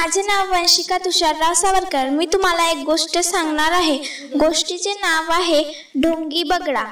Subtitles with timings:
[0.00, 2.08] माझे नाव वंशिका तुषारराव सावरकर.
[2.10, 3.96] मी तुम्हाला एक गोष्ट सांगणार आहे.
[4.40, 5.62] गोष्टीचे नाव आहे
[6.02, 6.84] ढोंगी बगडा.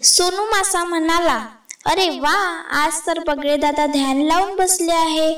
[0.00, 1.36] सोनू मासा म्हणाला
[1.86, 2.32] अरे वा
[2.82, 5.28] आज तर बगडे दादा ध्यान लावून बसले आहे.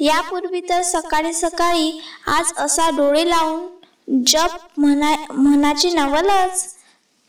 [0.00, 1.90] यापूर्वी तर सकाळी सकाळी
[2.26, 6.64] आज असा डोळे लावून जप म्हणा म्हणाची नवलच.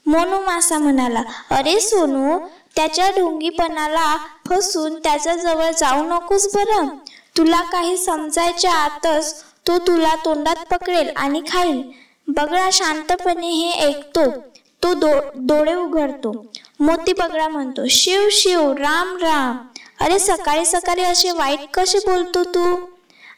[0.05, 1.23] मोनू मासा म्हणाला
[1.57, 2.38] अरे सोनू
[2.75, 4.15] त्याच्या ढोंगीपणाला
[4.50, 6.88] फसून त्याच्याजवळ जाऊ नकोस बरं.
[7.38, 11.81] तुला काही समजायच्या आतच तो तुला तोंडात पकडेल आणि खाईल.
[12.27, 14.30] बगळा शांतपणे हे ऐकतो.
[14.84, 16.45] तो दो डोळे उघडतो.
[16.80, 19.57] मोती बगळा म्हणतो शिव शिव राम राम.
[20.02, 22.76] अरे सकाळी सकाळी असे वाईट कसे बोलतो तू?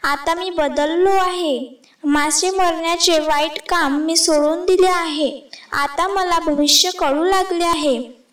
[0.04, 1.82] आता मी बदललो आहे.
[2.04, 5.50] मासे मरण्याचे वाईट काम मी सोडून दिले आहे.
[5.72, 8.24] आता मला भविष्य कळू लागले आहे.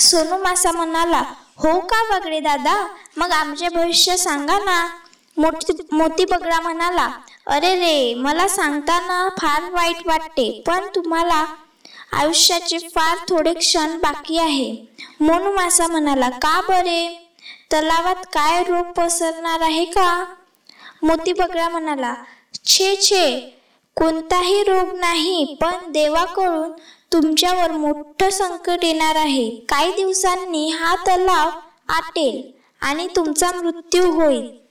[0.00, 1.22] सोनू मासा म्हणाला
[1.56, 2.86] हो का बगळे दादा?
[3.16, 4.86] मग आमचे भविष्य सांगा ना.
[5.42, 7.08] मोती बगळा म्हणाला
[7.46, 11.44] अरे रे मला सांगताना फार वाईट वाटते पण तुम्हाला
[12.12, 14.86] आयुष्याचे फार थोडे क्षण बाकी आहे.
[15.20, 17.06] मोनू मासा म्हणाला का बरे?
[17.72, 20.24] तलावात काय रोग पसरणार आहे का?
[21.02, 22.14] मोती बगळा म्हणाला
[22.64, 23.40] छे छे
[23.96, 26.72] कोणताही रोग नाही पण देवाकडून
[27.12, 29.50] तुमच्यावर मोठं संकट येणार आहे.
[29.68, 31.50] काही दिवसांनी हा तलाव
[31.88, 32.42] आटेल
[32.80, 34.61] आणि तुमचा मृत्यू होईल.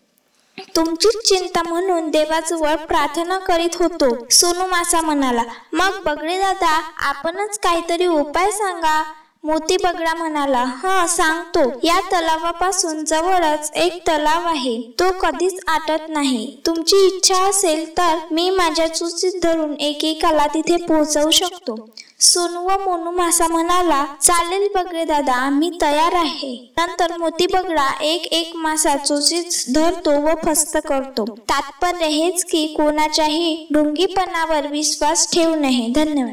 [0.76, 4.08] तुमचीच चिंता म्हणून देवाजवळ प्रार्थना करीत होतो.
[4.32, 6.70] सोनू मासा म्हणाला मग बगडे दादा
[7.10, 9.04] आपणच काहीतरी उपाय सांगा.
[9.44, 11.60] मोती बगडा म्हणाला हा सांगतो.
[11.84, 14.82] या तलावापासून जवळच एक तलाव आहे.
[14.82, 16.58] तो कधीच आटत नाही.
[16.66, 21.90] तुमची इच्छा असेल तर मी माझ्या चुचीत धरून एकेकाला तिथे पोहोचवू शकतो.
[22.20, 26.74] सोनू व मोनू मासा म्हणाला चालेल बगडे दादा आम्ही तयार आहे.
[26.78, 31.26] नंतर मोती बगडा एक एक मासा चोचीत धरतो व फस्त करतो.
[31.26, 35.92] तात्पर्य हेच की कोणाच्याही ढुंगीपणावर विश्वास ठेवू नये.
[35.96, 36.30] धन्यवाद.